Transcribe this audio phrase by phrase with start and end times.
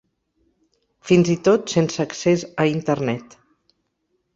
[1.11, 3.41] Fins i tot sense accés a Internet.